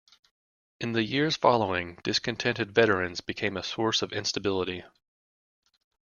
[0.79, 4.83] In the years following, discontented veterans became a source of instability.